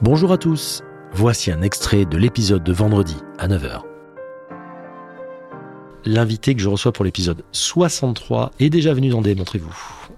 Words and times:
Bonjour 0.00 0.32
à 0.32 0.38
tous, 0.38 0.82
voici 1.12 1.52
un 1.52 1.62
extrait 1.62 2.04
de 2.04 2.16
l'épisode 2.16 2.64
de 2.64 2.72
vendredi 2.72 3.16
à 3.38 3.46
9h. 3.46 3.82
L'invité 6.04 6.56
que 6.56 6.60
je 6.60 6.68
reçois 6.68 6.92
pour 6.92 7.04
l'épisode 7.04 7.44
63 7.52 8.50
est 8.58 8.70
déjà 8.70 8.94
venu 8.94 9.10
dans 9.10 9.22
des 9.22 9.36
Montrez-vous. 9.36 9.76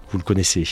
Vous 0.09 0.17
le 0.17 0.23
connaissez. 0.23 0.65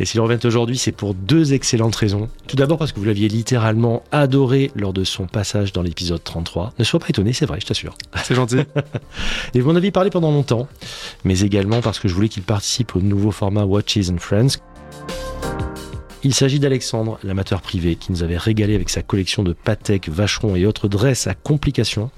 Et 0.00 0.04
s'il 0.04 0.20
revient 0.20 0.44
aujourd'hui, 0.44 0.76
c'est 0.76 0.92
pour 0.92 1.14
deux 1.14 1.54
excellentes 1.54 1.96
raisons. 1.96 2.28
Tout 2.46 2.56
d'abord 2.56 2.78
parce 2.78 2.92
que 2.92 2.98
vous 2.98 3.06
l'aviez 3.06 3.28
littéralement 3.28 4.02
adoré 4.12 4.70
lors 4.74 4.92
de 4.92 5.04
son 5.04 5.26
passage 5.26 5.72
dans 5.72 5.82
l'épisode 5.82 6.22
33. 6.22 6.74
Ne 6.78 6.84
sois 6.84 7.00
pas 7.00 7.08
étonné, 7.08 7.32
c'est 7.32 7.46
vrai, 7.46 7.60
je 7.60 7.66
t'assure. 7.66 7.96
C'est 8.22 8.34
gentil. 8.34 8.58
Et 9.54 9.60
vous 9.60 9.70
en 9.70 9.76
aviez 9.76 9.92
parlé 9.92 10.10
pendant 10.10 10.30
longtemps, 10.30 10.68
mais 11.24 11.40
également 11.40 11.80
parce 11.80 12.00
que 12.00 12.08
je 12.08 12.14
voulais 12.14 12.28
qu'il 12.28 12.42
participe 12.42 12.96
au 12.96 13.00
nouveau 13.00 13.30
format 13.30 13.64
Watches 13.64 14.10
and 14.10 14.18
Friends 14.18 14.58
il 16.26 16.34
s'agit 16.34 16.58
d'Alexandre, 16.58 17.20
l'amateur 17.22 17.62
privé, 17.62 17.94
qui 17.94 18.10
nous 18.10 18.24
avait 18.24 18.36
régalé 18.36 18.74
avec 18.74 18.90
sa 18.90 19.00
collection 19.00 19.44
de 19.44 19.52
Patek, 19.52 20.08
Vacheron 20.08 20.56
et 20.56 20.66
autres 20.66 20.88
dresses 20.88 21.28
à 21.28 21.34
complications, 21.34 22.10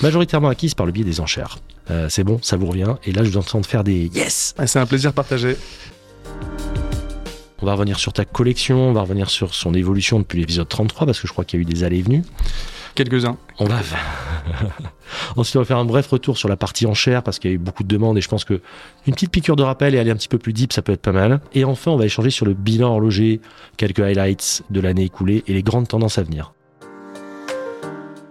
majoritairement 0.00 0.48
acquises 0.48 0.72
par 0.72 0.86
le 0.86 0.92
biais 0.92 1.04
des 1.04 1.20
enchères. 1.20 1.58
Euh, 1.90 2.08
c'est 2.08 2.24
bon, 2.24 2.38
ça 2.40 2.56
vous 2.56 2.64
revient, 2.64 2.94
et 3.04 3.12
là 3.12 3.22
je 3.22 3.28
vous 3.28 3.36
entends 3.36 3.62
faire 3.62 3.84
des 3.84 4.06
yes 4.14 4.54
C'est 4.64 4.78
un 4.78 4.86
plaisir 4.86 5.12
partagé. 5.12 5.58
On 7.60 7.66
va 7.66 7.74
revenir 7.74 7.98
sur 7.98 8.14
ta 8.14 8.24
collection, 8.24 8.88
on 8.88 8.92
va 8.94 9.02
revenir 9.02 9.28
sur 9.28 9.52
son 9.52 9.74
évolution 9.74 10.18
depuis 10.20 10.38
l'épisode 10.38 10.66
33, 10.66 11.04
parce 11.04 11.20
que 11.20 11.28
je 11.28 11.32
crois 11.32 11.44
qu'il 11.44 11.58
y 11.58 11.60
a 11.60 11.62
eu 11.62 11.66
des 11.66 11.84
allées 11.84 11.98
et 11.98 12.02
venues. 12.02 12.22
Quelques-uns. 13.00 13.38
On 13.58 13.64
va. 13.64 13.76
Ensuite, 15.36 15.56
on 15.56 15.60
va 15.60 15.64
faire 15.64 15.78
un 15.78 15.86
bref 15.86 16.06
retour 16.08 16.36
sur 16.36 16.50
la 16.50 16.58
partie 16.58 16.84
enchère 16.84 17.22
parce 17.22 17.38
qu'il 17.38 17.50
y 17.50 17.54
a 17.54 17.56
eu 17.56 17.58
beaucoup 17.58 17.82
de 17.82 17.88
demandes 17.88 18.18
et 18.18 18.20
je 18.20 18.28
pense 18.28 18.44
que 18.44 18.60
une 19.06 19.14
petite 19.14 19.30
piqûre 19.30 19.56
de 19.56 19.62
rappel 19.62 19.94
et 19.94 19.98
aller 19.98 20.10
un 20.10 20.16
petit 20.16 20.28
peu 20.28 20.36
plus 20.36 20.52
deep, 20.52 20.74
ça 20.74 20.82
peut 20.82 20.92
être 20.92 21.00
pas 21.00 21.12
mal. 21.12 21.40
Et 21.54 21.64
enfin, 21.64 21.92
on 21.92 21.96
va 21.96 22.04
échanger 22.04 22.28
sur 22.28 22.44
le 22.44 22.52
bilan 22.52 22.90
horloger, 22.90 23.40
quelques 23.78 24.00
highlights 24.00 24.64
de 24.68 24.80
l'année 24.82 25.04
écoulée 25.04 25.42
et 25.46 25.54
les 25.54 25.62
grandes 25.62 25.88
tendances 25.88 26.18
à 26.18 26.22
venir. 26.24 26.52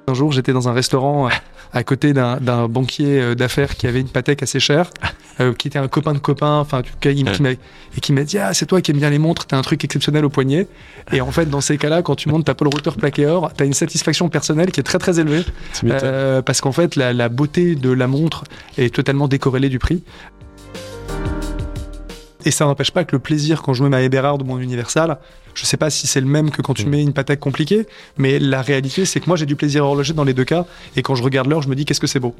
Un 0.08 0.14
jour, 0.14 0.32
j'étais 0.34 0.54
dans 0.54 0.70
un 0.70 0.74
restaurant 0.74 1.30
à 1.74 1.84
côté 1.84 2.14
d'un 2.14 2.68
banquier 2.68 3.20
euh, 3.20 3.34
d'affaires 3.34 3.76
qui 3.76 3.88
avait 3.88 4.02
une 4.02 4.10
Patek 4.10 4.44
assez 4.44 4.60
chère, 4.60 4.92
euh, 5.40 5.54
qui 5.54 5.68
était 5.68 5.80
un 5.80 5.88
copain 5.88 6.14
de 6.14 6.20
copain, 6.20 6.60
enfin, 6.60 6.82
il, 7.06 7.28
et 7.28 8.02
qui 8.02 8.14
m'a 8.14 8.24
dit 8.24 8.38
Ah, 8.38 8.54
c'est 8.54 8.66
toi 8.66 8.82
qui 8.82 8.92
aimes 8.92 8.98
bien 8.98 9.10
les 9.10 9.20
montres, 9.20 9.46
t'as 9.46 9.58
un 9.58 9.62
truc 9.62 9.84
exceptionnel 9.84 10.26
au 10.26 10.30
poignet. 10.30 10.68
Et 11.12 11.22
en 11.22 11.32
fait, 11.32 11.50
dans 11.50 11.62
ces 11.62 11.78
cas-là, 11.78 12.02
quand 12.02 12.16
tu 12.16 12.30
montes 12.30 12.46
ta 12.46 12.56
Paul 12.56 12.68
Router 12.68 12.92
plaqué 12.98 13.26
or, 13.26 13.52
t'as 13.56 13.66
une 13.66 13.74
satisfaction 13.74 14.30
personnelle 14.30 14.72
qui 14.72 14.80
est 14.80 14.84
très 14.84 15.00
très 15.00 15.20
élevée. 15.20 15.44
Euh, 15.84 16.42
parce 16.42 16.62
qu'en 16.62 16.72
fait, 16.72 16.96
la, 16.96 17.14
la 17.14 17.30
beauté 17.30 17.76
de 17.76 17.92
la 17.92 18.08
montre 18.08 18.44
est 18.78 18.94
totalement 18.94 19.28
décorrélée 19.28 19.70
du 19.70 19.80
prix. 19.80 20.04
Et 22.46 22.52
ça 22.52 22.66
n'empêche 22.66 22.92
pas 22.92 23.04
que 23.04 23.16
le 23.16 23.20
plaisir 23.20 23.62
quand 23.62 23.74
je 23.74 23.84
mets 23.84 23.90
ma 23.90 24.02
Eberhard 24.02 24.42
ou 24.42 24.46
mon 24.46 24.60
Universal, 24.60 25.18
je 25.54 25.66
sais 25.66 25.78
pas 25.78 25.90
si 25.90 26.08
c'est 26.08 26.22
le 26.22 26.28
même 26.28 26.52
que 26.52 26.62
quand 26.62 26.74
tu 26.74 26.86
mm. 26.86 26.90
mets 26.90 27.02
une 27.02 27.14
Patek 27.14 27.40
compliquée, 27.40 27.86
mais 28.18 28.40
la 28.40 28.62
réalité 28.62 29.06
c'est 29.06 29.20
que 29.20 29.28
moi 29.28 29.36
j'ai 29.36 29.46
du 29.46 29.56
plaisir 29.56 29.84
horloger 29.84 30.14
dans 30.14 30.24
les 30.24 30.34
deux 30.34 30.46
cas, 30.46 30.66
et 30.96 31.02
quand 31.02 31.16
je 31.16 31.24
regarde 31.24 31.48
l'heure, 31.48 31.62
je 31.62 31.70
me 31.70 31.76
dis 31.76 31.86
qu'est-ce 31.86 32.00
que 32.00 32.08
c'est 32.08 32.20
beau. 32.20 32.36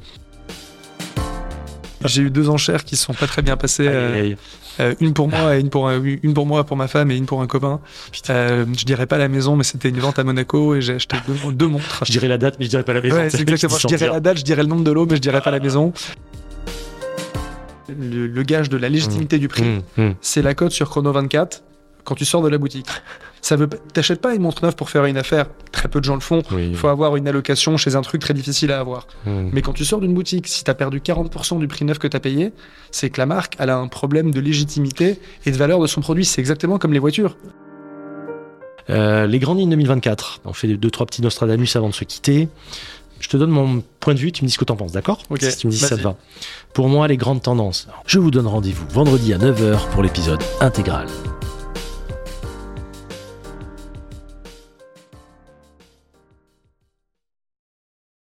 J'ai 2.04 2.22
eu 2.22 2.30
deux 2.30 2.48
enchères 2.48 2.84
qui 2.84 2.96
sont 2.96 3.12
pas 3.12 3.26
très 3.26 3.42
bien 3.42 3.56
passées. 3.56 3.86
Euh, 3.86 4.34
euh, 4.80 4.94
une 5.00 5.12
pour 5.12 5.28
moi 5.28 5.56
et 5.56 5.60
une 5.60 5.68
pour, 5.68 5.90
une 5.90 6.34
pour 6.34 6.46
moi, 6.46 6.64
pour 6.64 6.76
ma 6.76 6.88
femme 6.88 7.10
et 7.10 7.16
une 7.16 7.26
pour 7.26 7.42
un 7.42 7.46
copain. 7.46 7.80
Euh, 8.30 8.64
je 8.76 8.84
dirais 8.84 9.06
pas 9.06 9.18
la 9.18 9.28
maison, 9.28 9.56
mais 9.56 9.64
c'était 9.64 9.90
une 9.90 10.00
vente 10.00 10.18
à 10.18 10.24
Monaco 10.24 10.74
et 10.74 10.80
j'ai 10.80 10.94
acheté 10.94 11.16
deux, 11.52 11.66
montres. 11.66 12.02
Je 12.06 12.12
dirais 12.12 12.28
la 12.28 12.38
date, 12.38 12.56
mais 12.58 12.64
je 12.64 12.70
dirais 12.70 12.84
pas 12.84 12.94
la 12.94 13.02
maison. 13.02 13.16
c'est 13.28 13.40
exactement. 13.40 13.78
Je 13.78 13.86
dirais 13.86 14.06
la 14.06 14.20
date, 14.20 14.38
je 14.38 14.44
dirais 14.44 14.62
le 14.62 14.68
nombre 14.68 14.84
de 14.84 14.90
l'eau, 14.90 15.06
mais 15.06 15.16
je 15.16 15.20
dirais 15.20 15.40
pas 15.40 15.50
la 15.50 15.60
maison 15.60 15.92
le, 17.98 18.42
gage 18.42 18.68
de 18.68 18.76
la 18.76 18.88
légitimité 18.88 19.38
du 19.38 19.48
prix, 19.48 19.64
mmh, 19.64 20.02
mmh. 20.02 20.14
c'est 20.20 20.42
la 20.42 20.54
cote 20.54 20.70
sur 20.70 20.88
Chrono 20.88 21.12
24 21.12 21.62
quand 22.04 22.14
tu 22.14 22.24
sors 22.24 22.42
de 22.42 22.48
la 22.48 22.58
boutique. 22.58 22.86
Ça 23.42 23.56
veut, 23.56 23.68
t'achètes 23.68 24.20
pas 24.20 24.34
une 24.34 24.42
montre 24.42 24.62
neuve 24.64 24.76
pour 24.76 24.90
faire 24.90 25.04
une 25.06 25.16
affaire. 25.16 25.46
Très 25.72 25.88
peu 25.88 26.00
de 26.00 26.04
gens 26.04 26.14
le 26.14 26.20
font. 26.20 26.42
Il 26.52 26.76
faut 26.76 26.88
avoir 26.88 27.16
une 27.16 27.26
allocation 27.26 27.76
chez 27.76 27.96
un 27.96 28.02
truc 28.02 28.20
très 28.20 28.34
difficile 28.34 28.70
à 28.70 28.80
avoir. 28.80 29.06
Mmh. 29.24 29.50
Mais 29.52 29.62
quand 29.62 29.72
tu 29.72 29.84
sors 29.84 30.00
d'une 30.00 30.12
boutique, 30.12 30.46
si 30.46 30.62
tu 30.62 30.70
as 30.70 30.74
perdu 30.74 31.00
40% 31.00 31.58
du 31.58 31.66
prix 31.66 31.84
neuf 31.84 31.98
que 31.98 32.06
tu 32.06 32.16
as 32.16 32.20
payé, 32.20 32.52
c'est 32.90 33.08
que 33.08 33.18
la 33.18 33.26
marque, 33.26 33.56
elle 33.58 33.70
a 33.70 33.78
un 33.78 33.88
problème 33.88 34.30
de 34.30 34.40
légitimité 34.40 35.18
et 35.46 35.50
de 35.50 35.56
valeur 35.56 35.80
de 35.80 35.86
son 35.86 36.00
produit. 36.02 36.24
C'est 36.24 36.40
exactement 36.40 36.78
comme 36.78 36.92
les 36.92 36.98
voitures. 36.98 37.36
Euh, 38.90 39.26
les 39.26 39.38
grandes 39.38 39.58
lignes 39.58 39.70
2024. 39.70 40.40
On 40.44 40.52
fait 40.52 40.68
deux, 40.68 40.90
trois 40.90 41.06
petits 41.06 41.22
Nostradamus 41.22 41.68
avant 41.74 41.88
de 41.88 41.94
se 41.94 42.04
quitter. 42.04 42.48
Je 43.20 43.28
te 43.28 43.36
donne 43.36 43.50
mon 43.50 43.82
point 44.00 44.14
de 44.14 44.18
vue, 44.18 44.32
tu 44.32 44.42
me 44.44 44.48
dis 44.48 44.52
ce 44.52 44.58
que 44.58 44.64
tu 44.64 44.72
en 44.72 44.76
penses, 44.76 44.92
d'accord 44.92 45.22
Ok. 45.28 45.42
Si 45.42 45.58
tu 45.58 45.66
me 45.66 45.72
dis 45.72 45.78
si 45.78 45.84
ça 45.84 45.96
te 45.96 46.02
va. 46.02 46.16
Pour 46.72 46.88
moi, 46.88 47.06
les 47.06 47.18
grandes 47.18 47.42
tendances. 47.42 47.86
Je 48.06 48.18
vous 48.18 48.30
donne 48.30 48.46
rendez-vous 48.46 48.86
vendredi 48.88 49.34
à 49.34 49.38
9h 49.38 49.88
pour 49.90 50.02
l'épisode 50.02 50.42
intégral. 50.60 51.06